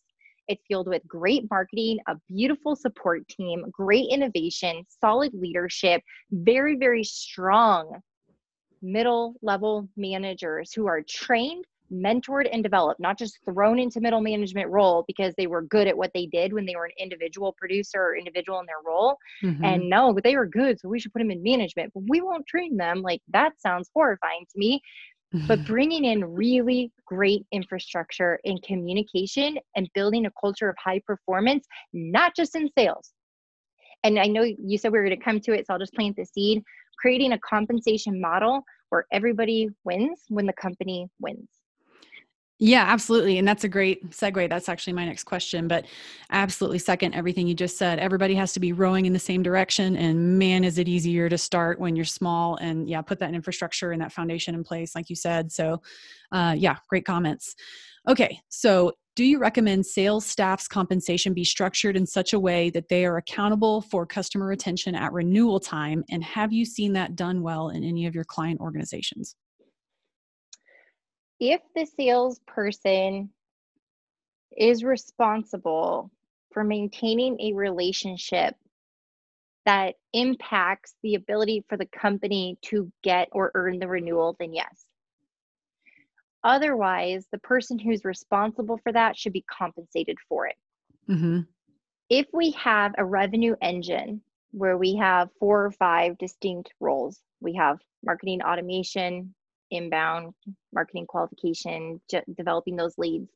[0.49, 7.05] It's fueled with great marketing, a beautiful support team, great innovation, solid leadership, very, very
[7.05, 8.03] strong
[8.83, 14.71] middle level managers who are trained mentored and developed, not just thrown into middle management
[14.71, 18.01] role because they were good at what they did when they were an individual producer
[18.01, 19.17] or individual in their role.
[19.43, 19.65] Mm-hmm.
[19.65, 21.93] And no, but they were good, so we should put them in management.
[21.95, 23.03] But we won't train them.
[23.03, 24.81] Like that sounds horrifying to me.
[25.47, 31.67] But bringing in really great infrastructure in communication and building a culture of high performance,
[31.93, 33.13] not just in sales.
[34.05, 35.95] And I know you said we were going to come to it, so I'll just
[35.95, 36.63] plant the seed.
[36.99, 41.49] Creating a compensation model where everybody wins when the company wins.
[42.61, 43.39] Yeah, absolutely.
[43.39, 44.49] And that's a great segue.
[44.49, 45.87] That's actually my next question, but
[46.31, 47.99] absolutely second everything you just said.
[47.99, 49.97] Everybody has to be rowing in the same direction.
[49.97, 53.91] And man, is it easier to start when you're small and yeah, put that infrastructure
[53.91, 55.51] and that foundation in place, like you said.
[55.51, 55.83] So,
[56.31, 57.57] uh, yeah, great comments.
[58.09, 62.89] Okay, so do you recommend sales staff's compensation be structured in such a way that
[62.89, 66.05] they are accountable for customer retention at renewal time?
[66.11, 69.35] And have you seen that done well in any of your client organizations?
[71.45, 73.29] If the salesperson
[74.57, 76.11] is responsible
[76.53, 78.55] for maintaining a relationship
[79.67, 84.87] that impacts the ability for the company to get or earn the renewal, then yes.
[86.43, 90.57] Otherwise, the person who's responsible for that should be compensated for it.
[91.11, 91.41] Mm-hmm.
[92.09, 97.55] If we have a revenue engine where we have four or five distinct roles, we
[97.55, 99.35] have marketing automation,
[99.71, 100.35] inbound
[100.73, 102.01] marketing qualification,
[102.37, 103.31] developing those leads.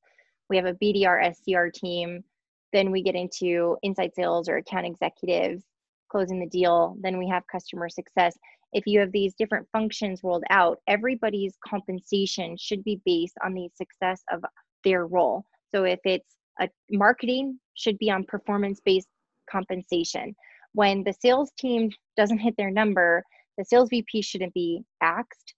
[0.48, 2.24] We have a BDR SDR team.
[2.72, 5.62] Then we get into inside sales or account executives,
[6.10, 6.96] closing the deal.
[7.00, 8.36] Then we have customer success.
[8.72, 13.68] If you have these different functions rolled out, everybody's compensation should be based on the
[13.74, 14.44] success of
[14.84, 15.44] their role.
[15.70, 19.08] So if it's a marketing, should be on performance based
[19.50, 20.34] compensation.
[20.74, 23.24] When the sales team doesn't hit their number,
[23.56, 25.54] the sales VP shouldn't be axed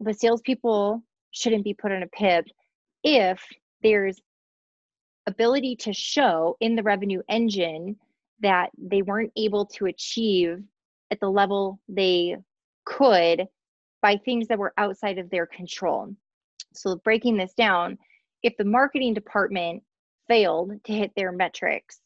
[0.00, 2.46] the salespeople shouldn't be put on a PIP
[3.02, 3.42] if
[3.82, 4.20] there's
[5.26, 7.96] ability to show in the revenue engine
[8.40, 10.62] that they weren't able to achieve
[11.10, 12.36] at the level they
[12.84, 13.46] could
[14.02, 16.14] by things that were outside of their control.
[16.74, 17.98] So, breaking this down,
[18.42, 19.82] if the marketing department
[20.28, 22.00] failed to hit their metrics,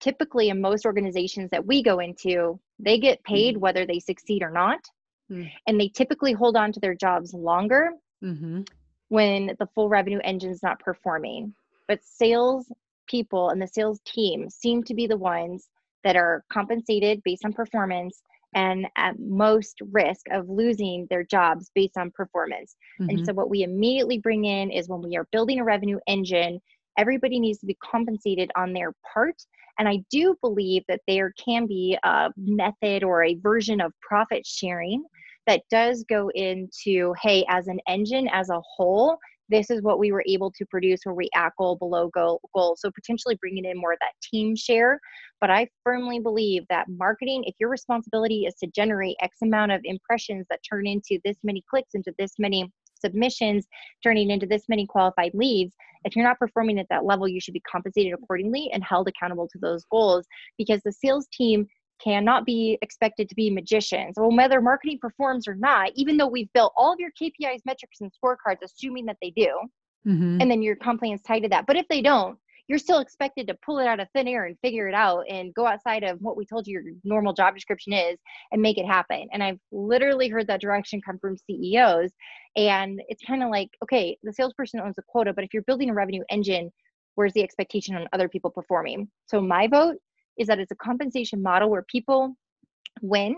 [0.00, 3.62] typically in most organizations that we go into, they get paid mm-hmm.
[3.62, 4.80] whether they succeed or not
[5.30, 5.50] mm.
[5.66, 7.90] and they typically hold on to their jobs longer
[8.22, 8.62] mm-hmm.
[9.08, 11.54] when the full revenue engine is not performing.
[11.88, 12.70] But sales
[13.08, 15.68] people and the sales team seem to be the ones
[16.04, 18.22] that are compensated based on performance
[18.54, 22.76] and at most risk of losing their jobs based on performance.
[23.00, 23.10] Mm-hmm.
[23.10, 26.60] And so, what we immediately bring in is when we are building a revenue engine,
[26.98, 29.36] everybody needs to be compensated on their part.
[29.78, 34.46] And I do believe that there can be a method or a version of profit
[34.46, 35.04] sharing
[35.46, 39.18] that does go into hey as an engine as a whole
[39.52, 42.74] this is what we were able to produce where we at goal below goal, goal.
[42.78, 44.98] So potentially bringing in more of that team share.
[45.40, 49.80] But i firmly believe that marketing if your responsibility is to generate x amount of
[49.84, 53.66] impressions that turn into this many clicks into this many submissions
[54.02, 57.54] turning into this many qualified leads if you're not performing at that level you should
[57.54, 60.26] be compensated accordingly and held accountable to those goals
[60.58, 61.66] because the sales team
[62.02, 64.14] cannot be expected to be magicians.
[64.16, 68.00] Well, whether marketing performs or not, even though we've built all of your KPIs, metrics,
[68.00, 69.50] and scorecards, assuming that they do,
[70.06, 70.40] mm-hmm.
[70.40, 71.66] and then your company is tied to that.
[71.66, 74.58] But if they don't, you're still expected to pull it out of thin air and
[74.60, 77.92] figure it out and go outside of what we told you your normal job description
[77.92, 78.18] is
[78.52, 79.28] and make it happen.
[79.32, 82.10] And I've literally heard that direction come from CEOs.
[82.56, 85.90] And it's kind of like, okay, the salesperson owns a quota, but if you're building
[85.90, 86.70] a revenue engine,
[87.14, 89.08] where's the expectation on other people performing?
[89.26, 89.96] So my vote
[90.38, 92.34] is that it's a compensation model where people
[93.02, 93.36] win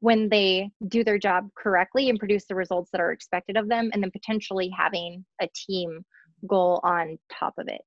[0.00, 3.90] when they do their job correctly and produce the results that are expected of them
[3.92, 6.04] and then potentially having a team
[6.46, 7.80] goal on top of it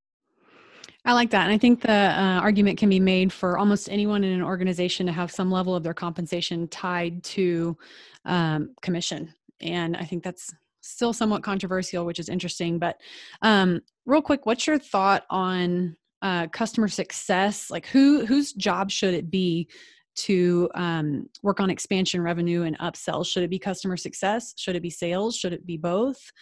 [1.04, 1.44] I like that.
[1.44, 5.06] And I think the uh, argument can be made for almost anyone in an organization
[5.06, 7.76] to have some level of their compensation tied to
[8.24, 9.32] um, commission.
[9.60, 12.78] And I think that's still somewhat controversial, which is interesting.
[12.78, 13.00] But
[13.42, 19.14] um, real quick, what's your thought on uh, customer success like who whose job should
[19.14, 19.68] it be
[20.16, 24.82] to um, work on expansion revenue and upsell should it be customer success should it
[24.82, 26.32] be sales should it be both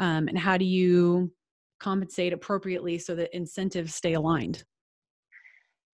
[0.00, 1.30] um, and how do you
[1.78, 4.64] compensate appropriately so that incentives stay aligned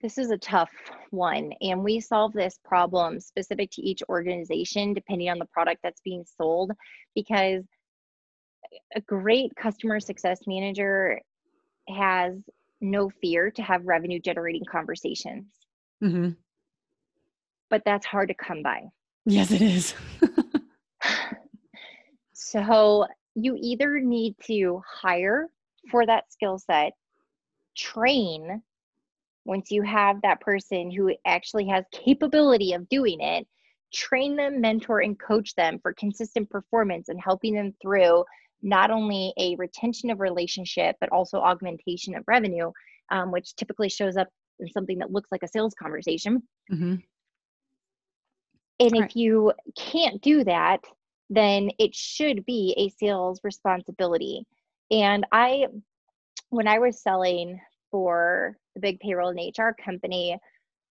[0.01, 0.71] this is a tough
[1.11, 6.01] one and we solve this problem specific to each organization depending on the product that's
[6.01, 6.73] being sold
[7.15, 7.65] because
[8.95, 11.21] a great customer success manager
[11.89, 12.35] has
[12.81, 15.47] no fear to have revenue generating conversations.
[16.03, 16.31] Mm-hmm.
[17.71, 18.83] But that's hard to come by.
[19.25, 19.95] Yes, it is.
[22.33, 25.49] so you either need to hire
[25.91, 26.93] for that skill set,
[27.77, 28.63] train
[29.45, 33.47] once you have that person who actually has capability of doing it.
[33.93, 38.25] Train them mentor and coach them for consistent performance and helping them through
[38.63, 42.71] not only a retention of relationship but also augmentation of revenue
[43.11, 44.29] um, which typically shows up
[44.61, 46.43] in something that looks like a sales conversation.
[46.73, 46.95] Mm-hmm.
[48.81, 50.81] and if you can't do that
[51.29, 54.47] then it should be a sales responsibility
[54.93, 55.67] and i
[56.51, 57.59] when i was selling
[57.91, 60.39] for the big payroll and hr company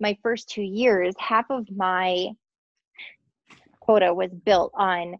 [0.01, 2.27] my first two years half of my
[3.79, 5.15] quota was built on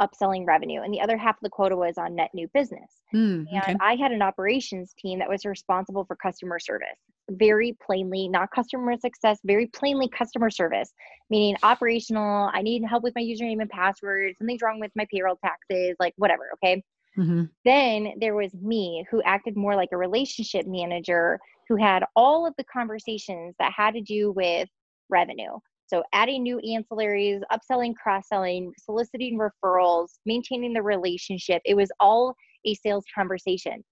[0.00, 3.02] upselling revenue and the other half of the quota was on net new business.
[3.14, 6.88] Mm, and i had an operations team that was responsible for customer service.
[7.28, 10.92] Very plainly not customer success very plainly customer service
[11.28, 15.36] meaning operational i need help with my username and password something's wrong with my payroll
[15.36, 16.82] taxes like whatever okay
[17.18, 17.44] mm-hmm.
[17.64, 22.54] then there was me who acted more like a relationship manager who had all of
[22.58, 24.68] the conversations that had to do with
[25.08, 25.58] revenue
[25.90, 31.60] so adding new ancillaries, upselling, cross-selling, soliciting referrals, maintaining the relationship.
[31.64, 33.82] It was all a sales conversation.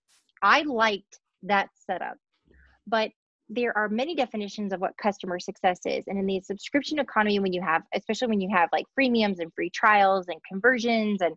[0.40, 2.14] I liked that setup.
[2.86, 3.10] But
[3.48, 6.04] there are many definitions of what customer success is.
[6.06, 9.52] And in the subscription economy, when you have, especially when you have like freemiums and
[9.52, 11.34] free trials and conversions, and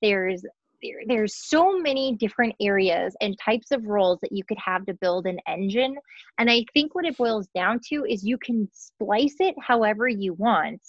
[0.00, 0.44] there's
[0.84, 4.94] there, there's so many different areas and types of roles that you could have to
[4.94, 5.96] build an engine.
[6.38, 10.34] And i think what it boils down to is you can splice it however you
[10.34, 10.80] want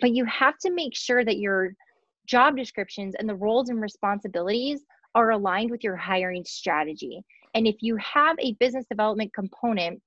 [0.00, 1.74] but you have to make sure that your
[2.26, 4.82] job descriptions and the roles and responsibilities
[5.14, 7.22] are aligned with your hiring strategy.
[7.54, 10.00] And if you have a business development component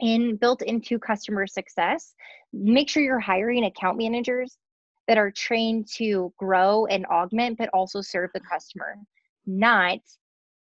[0.00, 2.14] in built into customer success
[2.52, 4.58] make sure you're hiring account managers
[5.08, 8.96] that are trained to grow and augment, but also serve the customer,
[9.46, 9.98] not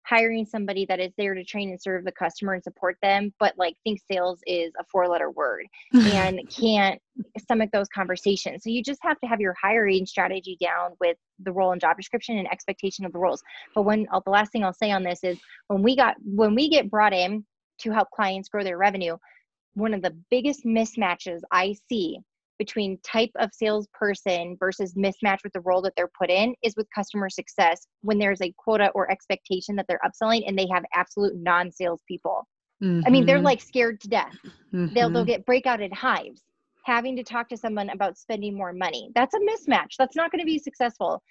[0.07, 3.55] hiring somebody that is there to train and serve the customer and support them, but
[3.59, 7.01] like think sales is a four letter word and can't
[7.39, 8.63] stomach those conversations.
[8.63, 11.97] So you just have to have your hiring strategy down with the role and job
[11.97, 13.43] description and expectation of the roles.
[13.75, 16.55] But when uh, the last thing I'll say on this is when we got when
[16.55, 17.45] we get brought in
[17.81, 19.17] to help clients grow their revenue,
[19.75, 22.21] one of the biggest mismatches I see
[22.59, 26.87] between type of salesperson versus mismatch with the role that they're put in is with
[26.95, 31.35] customer success when there's a quota or expectation that they're upselling and they have absolute
[31.37, 32.47] non-sales people.
[32.83, 33.07] Mm-hmm.
[33.07, 33.47] I mean, they're mm-hmm.
[33.47, 34.37] like scared to death.
[34.75, 34.95] Mm-hmm.
[34.95, 36.43] They'll they'll get breakout in hives
[36.87, 39.11] having to talk to someone about spending more money.
[39.15, 39.97] That's a mismatch.
[39.99, 41.23] That's not going to be successful.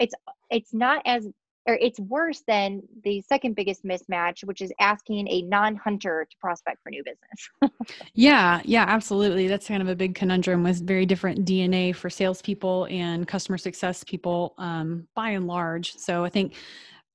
[0.00, 0.14] It's
[0.50, 1.28] it's not as
[1.68, 6.82] or it's worse than the second biggest mismatch, which is asking a non-hunter to prospect
[6.82, 7.84] for new business.
[8.14, 9.46] yeah, yeah, absolutely.
[9.48, 14.02] That's kind of a big conundrum with very different DNA for salespeople and customer success
[14.02, 15.94] people, um, by and large.
[15.96, 16.54] So I think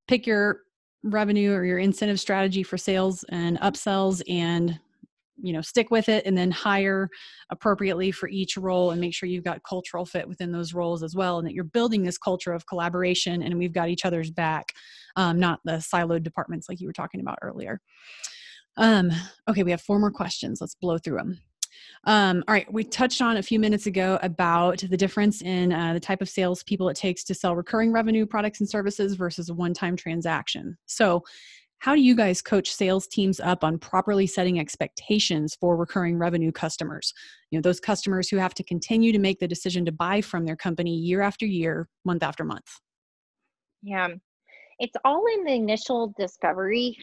[0.08, 0.60] pick your
[1.04, 4.80] revenue or your incentive strategy for sales and upsells and
[5.42, 7.10] you know stick with it and then hire
[7.50, 11.16] appropriately for each role and make sure you've got cultural fit within those roles as
[11.16, 14.74] well and that you're building this culture of collaboration and we've got each other's back
[15.16, 17.80] um, not the siloed departments like you were talking about earlier.
[18.78, 19.12] Um,
[19.48, 20.60] okay we have four more questions.
[20.62, 21.40] Let's blow through them
[22.06, 25.94] um, all right, we touched on a few minutes ago about the difference in uh,
[25.94, 29.50] the type of sales people it takes to sell recurring revenue products and services versus
[29.50, 30.78] a one time transaction.
[30.86, 31.24] So,
[31.84, 36.50] how do you guys coach sales teams up on properly setting expectations for recurring revenue
[36.50, 37.14] customers?
[37.52, 40.46] You know, those customers who have to continue to make the decision to buy from
[40.46, 42.80] their company year after year, month after month.
[43.82, 44.08] Yeah.
[44.80, 46.98] It's all in the initial discovery.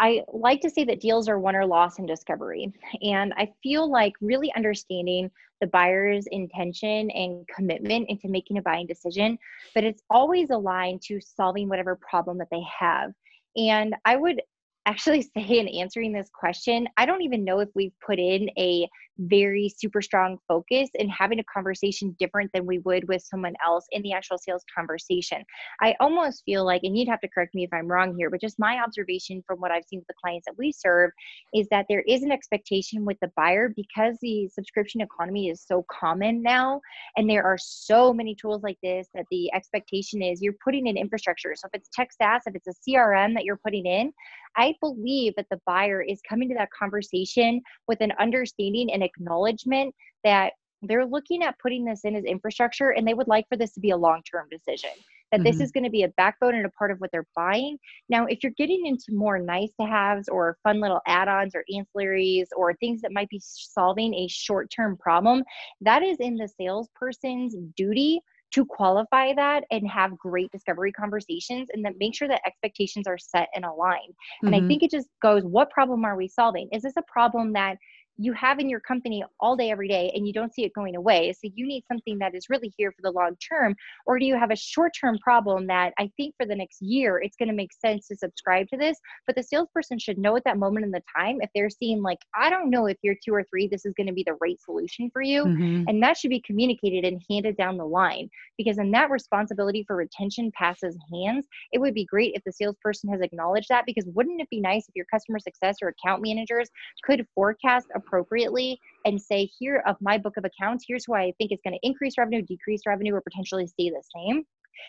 [0.00, 2.72] I like to say that deals are won or lost in discovery.
[3.02, 8.86] And I feel like really understanding the buyer's intention and commitment into making a buying
[8.86, 9.38] decision,
[9.74, 13.12] but it's always aligned to solving whatever problem that they have.
[13.56, 14.40] And I would
[14.86, 18.88] actually say in answering this question, I don't even know if we've put in a
[19.18, 23.86] very super strong focus and having a conversation different than we would with someone else
[23.92, 25.42] in the actual sales conversation.
[25.80, 28.40] I almost feel like, and you'd have to correct me if I'm wrong here, but
[28.40, 31.10] just my observation from what I've seen with the clients that we serve
[31.54, 35.84] is that there is an expectation with the buyer because the subscription economy is so
[35.90, 36.80] common now,
[37.16, 40.96] and there are so many tools like this that the expectation is you're putting in
[40.96, 41.54] infrastructure.
[41.54, 44.12] So if it's tech SaaS, if it's a CRM that you're putting in,
[44.56, 49.94] I believe that the buyer is coming to that conversation with an understanding and acknowledgement
[50.24, 53.72] that they're looking at putting this in as infrastructure and they would like for this
[53.72, 54.90] to be a long term decision.
[55.30, 55.44] that mm-hmm.
[55.44, 57.78] this is going to be a backbone and a part of what they're buying.
[58.08, 61.64] Now, if you're getting into more nice to haves or fun little add ons or
[61.72, 65.42] ancillaries or things that might be solving a short term problem,
[65.80, 68.20] that is in the salesperson's duty
[68.52, 73.18] to qualify that and have great discovery conversations and then make sure that expectations are
[73.18, 74.02] set and aligned.
[74.10, 74.46] Mm-hmm.
[74.46, 74.68] And I mm-hmm.
[74.68, 76.68] think it just goes, what problem are we solving?
[76.72, 77.78] Is this a problem that
[78.24, 80.96] you have in your company all day every day and you don't see it going
[80.96, 81.32] away.
[81.32, 83.74] So you need something that is really here for the long term
[84.06, 87.18] or do you have a short term problem that i think for the next year
[87.18, 88.98] it's going to make sense to subscribe to this?
[89.26, 92.18] But the salesperson should know at that moment in the time if they're seeing like
[92.34, 94.60] i don't know if you're two or three this is going to be the right
[94.60, 95.84] solution for you mm-hmm.
[95.88, 99.96] and that should be communicated and handed down the line because in that responsibility for
[99.96, 101.46] retention passes hands.
[101.72, 104.88] It would be great if the salesperson has acknowledged that because wouldn't it be nice
[104.88, 106.68] if your customer success or account managers
[107.04, 111.32] could forecast a appropriately and say, here of my book of accounts, here's who I
[111.38, 114.44] think is going to increase revenue, decrease revenue, or potentially stay the same,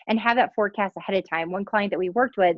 [0.08, 1.50] and have that forecast ahead of time.
[1.50, 2.56] One client that we worked with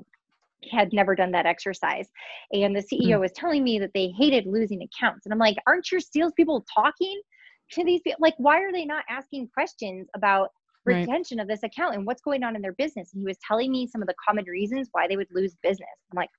[0.70, 2.08] had never done that exercise.
[2.52, 3.20] And the CEO mm.
[3.20, 5.26] was telling me that they hated losing accounts.
[5.26, 7.20] And I'm like, aren't your salespeople talking
[7.72, 8.18] to these people?
[8.20, 10.50] Like, why are they not asking questions about
[10.84, 11.42] retention right.
[11.42, 13.12] of this account and what's going on in their business?
[13.12, 15.88] And he was telling me some of the common reasons why they would lose business.
[16.10, 16.30] I'm like,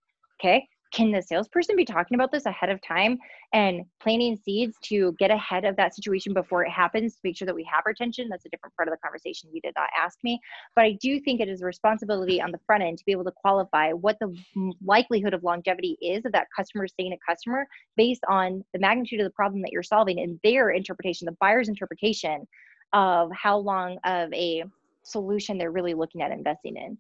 [0.41, 3.17] okay, can the salesperson be talking about this ahead of time
[3.53, 7.45] and planting seeds to get ahead of that situation before it happens to make sure
[7.45, 8.29] that we have retention?
[8.29, 10.39] That's a different part of the conversation you did not ask me.
[10.75, 13.25] But I do think it is a responsibility on the front end to be able
[13.25, 14.35] to qualify what the
[14.83, 19.25] likelihood of longevity is of that customer staying a customer based on the magnitude of
[19.25, 22.47] the problem that you're solving and their interpretation, the buyer's interpretation
[22.93, 24.63] of how long of a
[25.03, 26.97] solution they're really looking at investing in.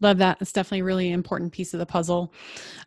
[0.00, 0.38] Love that.
[0.40, 2.32] It's definitely a really important piece of the puzzle.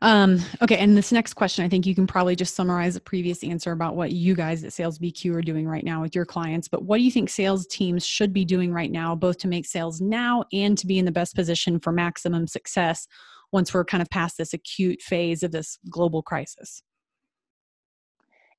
[0.01, 3.43] Um, okay, and this next question, I think you can probably just summarize the previous
[3.43, 6.67] answer about what you guys at Sales BQ are doing right now with your clients.
[6.67, 9.65] But what do you think sales teams should be doing right now, both to make
[9.65, 13.07] sales now and to be in the best position for maximum success
[13.51, 16.83] once we're kind of past this acute phase of this global crisis?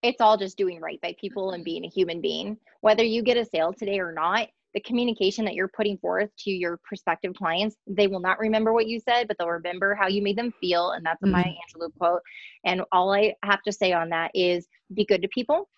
[0.03, 2.57] It's all just doing right by people and being a human being.
[2.81, 6.51] Whether you get a sale today or not, the communication that you're putting forth to
[6.51, 10.23] your prospective clients, they will not remember what you said, but they'll remember how you
[10.23, 10.91] made them feel.
[10.91, 11.33] And that's mm-hmm.
[11.33, 12.21] Maya Angelou quote.
[12.65, 15.69] And all I have to say on that is be good to people,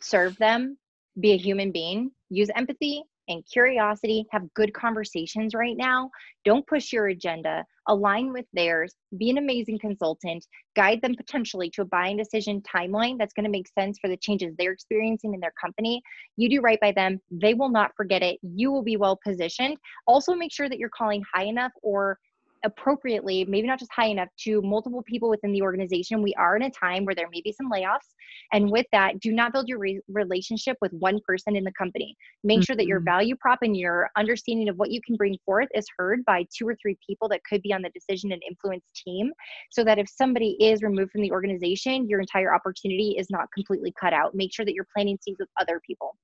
[0.00, 0.76] serve them,
[1.20, 6.10] be a human being, use empathy, and curiosity, have good conversations right now.
[6.44, 10.46] Don't push your agenda, align with theirs, be an amazing consultant,
[10.76, 14.16] guide them potentially to a buying decision timeline that's going to make sense for the
[14.16, 16.02] changes they're experiencing in their company.
[16.36, 18.38] You do right by them, they will not forget it.
[18.42, 19.76] You will be well positioned.
[20.06, 22.18] Also, make sure that you're calling high enough or
[22.64, 26.22] appropriately, maybe not just high enough to multiple people within the organization.
[26.22, 28.14] We are in a time where there may be some layoffs.
[28.52, 32.16] And with that, do not build your re- relationship with one person in the company.
[32.42, 32.64] Make mm-hmm.
[32.64, 33.04] sure that your mm-hmm.
[33.04, 36.66] value prop and your understanding of what you can bring forth is heard by two
[36.66, 39.30] or three people that could be on the decision and influence team.
[39.70, 43.92] So that if somebody is removed from the organization, your entire opportunity is not completely
[44.00, 44.34] cut out.
[44.34, 46.16] Make sure that you're planting seeds with other people.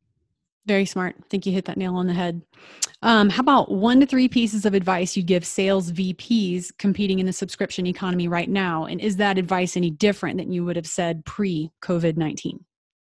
[0.67, 1.17] Very smart.
[1.19, 2.43] I think you hit that nail on the head.
[3.03, 7.27] Um, how about one to three pieces of advice you'd give sales VPs competing in
[7.27, 8.85] the subscription economy right now?
[8.85, 12.63] And is that advice any different than you would have said pre COVID 19?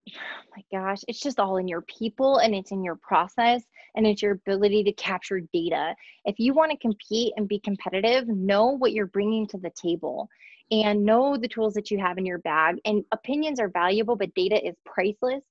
[0.09, 0.13] Oh
[0.55, 3.63] my gosh, it's just all in your people and it's in your process
[3.95, 5.95] and it's your ability to capture data.
[6.25, 10.29] If you want to compete and be competitive, know what you're bringing to the table
[10.71, 12.75] and know the tools that you have in your bag.
[12.85, 15.41] And opinions are valuable, but data is priceless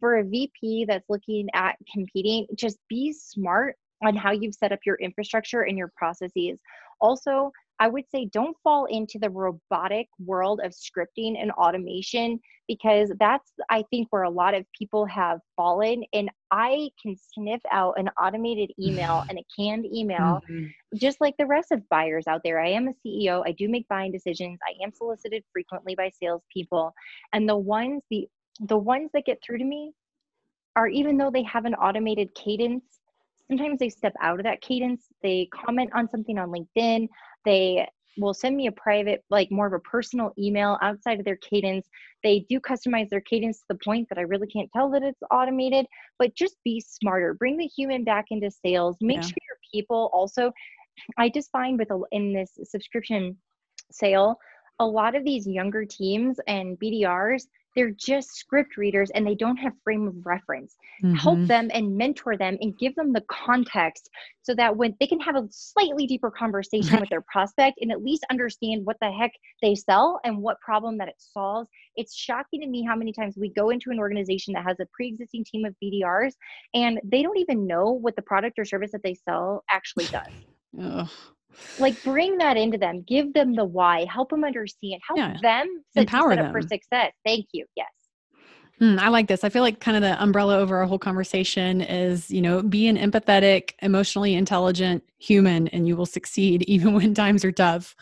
[0.00, 4.80] for a VP that's looking at competing, just be smart on how you've set up
[4.86, 6.58] your infrastructure and your processes.
[7.00, 13.12] Also, I would say don't fall into the robotic world of scripting and automation because
[13.18, 16.02] that's, I think, where a lot of people have fallen.
[16.12, 20.66] And I can sniff out an automated email and a canned email, mm-hmm.
[20.96, 22.60] just like the rest of buyers out there.
[22.60, 26.92] I am a CEO, I do make buying decisions, I am solicited frequently by salespeople.
[27.32, 28.28] And the ones, the
[28.60, 29.92] the ones that get through to me
[30.76, 32.84] are even though they have an automated cadence,
[33.48, 35.06] sometimes they step out of that cadence.
[35.22, 37.08] They comment on something on LinkedIn.
[37.44, 37.86] They
[38.18, 41.88] will send me a private, like more of a personal email outside of their cadence.
[42.22, 45.22] They do customize their cadence to the point that I really can't tell that it's
[45.30, 45.86] automated,
[46.18, 47.34] but just be smarter.
[47.34, 48.96] Bring the human back into sales.
[49.00, 49.22] Make yeah.
[49.22, 50.52] sure your people also,
[51.16, 53.36] I just find with a, in this subscription
[53.90, 54.38] sale,
[54.80, 57.46] a lot of these younger teams and BDRs,
[57.78, 60.74] they're just script readers and they don't have frame of reference.
[61.00, 61.14] Mm-hmm.
[61.14, 64.10] Help them and mentor them and give them the context
[64.42, 68.02] so that when they can have a slightly deeper conversation with their prospect and at
[68.02, 69.30] least understand what the heck
[69.62, 71.68] they sell and what problem that it solves.
[71.94, 74.86] It's shocking to me how many times we go into an organization that has a
[74.92, 76.32] pre-existing team of BDRs
[76.74, 80.26] and they don't even know what the product or service that they sell actually does.
[80.80, 81.08] Ugh
[81.78, 85.36] like bring that into them give them the why help them understand help yeah.
[85.42, 87.88] them set, empower set them for success thank you yes
[88.80, 89.44] mm, I like this.
[89.44, 92.86] I feel like kind of the umbrella over our whole conversation is, you know, be
[92.86, 97.96] an empathetic, emotionally intelligent human and you will succeed even when times are tough.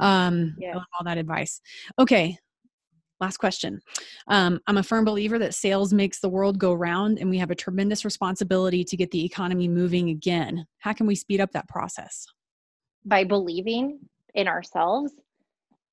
[0.00, 0.74] Um, yeah.
[0.74, 1.60] all that advice.
[1.98, 2.38] Okay.
[3.20, 3.80] Last question.
[4.26, 7.50] Um, I'm a firm believer that sales makes the world go round and we have
[7.50, 10.66] a tremendous responsibility to get the economy moving again.
[10.78, 12.26] How can we speed up that process?
[13.04, 14.00] By believing
[14.34, 15.12] in ourselves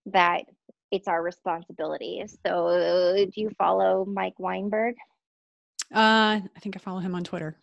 [0.07, 0.43] that
[0.91, 2.23] it's our responsibility.
[2.45, 4.95] So, do you follow Mike Weinberg?
[5.93, 7.55] Uh, I think I follow him on Twitter.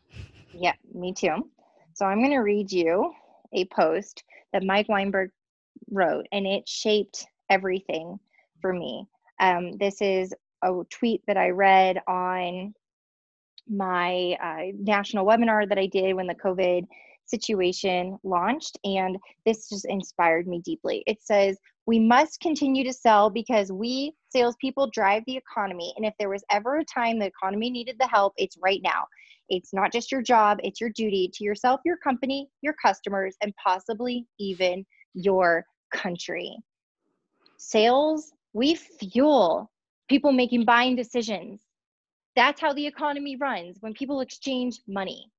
[0.53, 1.51] Yeah, me too.
[1.95, 3.13] So, I'm going to read you
[3.53, 5.31] a post that Mike Weinberg
[5.91, 8.19] wrote, and it shaped everything
[8.61, 9.07] for me.
[9.41, 12.75] Um, this is a tweet that I read on
[13.69, 16.87] my uh, national webinar that I did when the COVID
[17.29, 21.03] situation launched, and this just inspired me deeply.
[21.07, 25.93] It says, We must continue to sell because we salespeople drive the economy.
[25.97, 29.05] And if there was ever a time the economy needed the help, it's right now.
[29.49, 33.55] It's not just your job, it's your duty to yourself, your company, your customers, and
[33.63, 36.57] possibly even your country.
[37.57, 39.71] Sales, we fuel
[40.09, 41.63] people making buying decisions.
[42.37, 45.31] That's how the economy runs when people exchange money.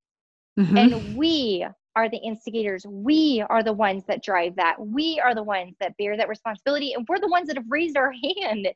[0.59, 0.77] Mm-hmm.
[0.77, 2.85] And we are the instigators.
[2.87, 4.75] We are the ones that drive that.
[4.79, 6.93] We are the ones that bear that responsibility.
[6.93, 8.67] And we're the ones that have raised our hand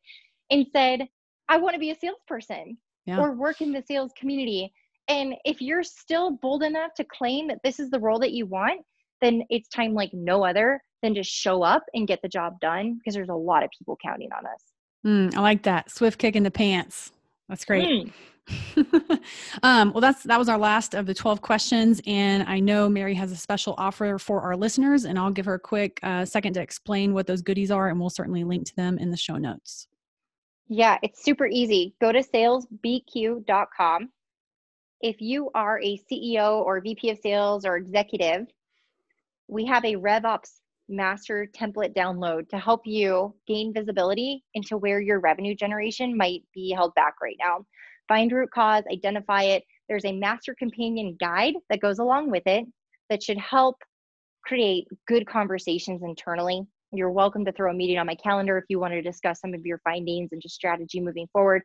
[0.50, 1.08] and said,
[1.50, 3.20] I want to be a salesperson yeah.
[3.20, 4.72] or work in the sales community.
[5.08, 8.46] And if you're still bold enough to claim that this is the role that you
[8.46, 8.82] want,
[9.22, 12.98] then it's time like no other than to show up and get the job done
[12.98, 14.64] because there's a lot of people counting on us.
[15.06, 15.92] Mm, I like that.
[15.92, 17.12] Swift kick in the pants.
[17.50, 17.88] That's great.
[17.88, 18.12] Mm.
[19.64, 23.14] um, well, that's that was our last of the 12 questions, and I know Mary
[23.14, 26.54] has a special offer for our listeners, and I'll give her a quick uh, second
[26.54, 29.38] to explain what those goodies are, and we'll certainly link to them in the show
[29.38, 29.88] notes.
[30.68, 31.96] Yeah, it's super easy.
[32.02, 34.10] Go to salesbq.com.
[35.02, 38.48] If you are a CEO or VP of sales or executive,
[39.48, 45.20] we have a RevOps master template download to help you gain visibility into where your
[45.20, 47.66] revenue generation might be held back right now
[48.14, 49.64] find root cause, identify it.
[49.90, 52.64] There's a master companion guide that goes along with it
[53.10, 53.76] that should help
[54.46, 56.62] create good conversations internally.
[56.92, 59.56] You're welcome to throw a meeting on my calendar if you want to discuss some
[59.56, 61.64] of your findings and just strategy moving forward.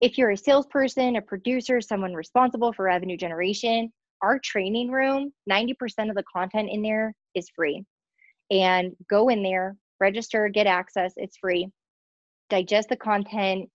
[0.00, 3.92] If you're a salesperson, a producer, someone responsible for revenue generation,
[4.22, 5.72] our training room, 90%
[6.08, 7.82] of the content in there is free.
[8.52, 11.68] And go in there, register, get access, it's free.
[12.48, 13.68] Digest the content,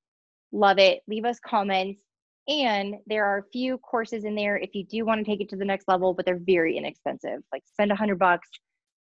[0.54, 1.02] love it.
[1.08, 2.00] Leave us comments.
[2.48, 5.50] And there are a few courses in there if you do want to take it
[5.50, 7.40] to the next level, but they're very inexpensive.
[7.52, 8.50] Like spend a hundred bucks,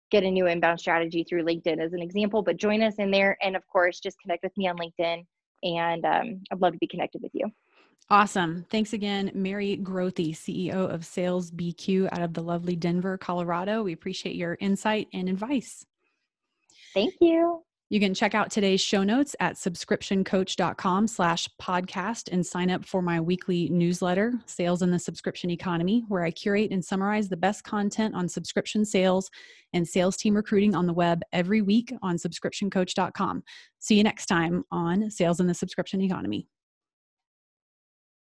[0.09, 2.41] get a new inbound strategy through LinkedIn as an example.
[2.41, 5.23] But join us in there, and of course, just connect with me on LinkedIn.
[5.63, 7.51] And um, I'd love to be connected with you.
[8.09, 8.65] Awesome.
[8.69, 13.83] Thanks again, Mary Grothe, CEO of Sales BQ out of the lovely Denver, Colorado.
[13.83, 15.85] We appreciate your insight and advice.
[16.93, 17.63] Thank you.
[17.89, 23.01] You can check out today's show notes at subscriptioncoach.com slash podcast and sign up for
[23.01, 27.63] my weekly newsletter, Sales in the Subscription Economy, where I curate and summarize the best
[27.63, 29.31] content on subscription sales
[29.71, 33.43] and sales team recruiting on the web every week on subscriptioncoach.com.
[33.79, 36.49] See you next time on Sales in the Subscription Economy.